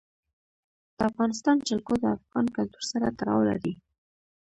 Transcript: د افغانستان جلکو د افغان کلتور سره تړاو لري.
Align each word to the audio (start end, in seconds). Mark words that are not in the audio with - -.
د 0.95 0.97
افغانستان 1.09 1.55
جلکو 1.67 1.93
د 1.99 2.05
افغان 2.17 2.45
کلتور 2.57 2.83
سره 2.91 3.07
تړاو 3.19 3.41
لري. 3.49 3.73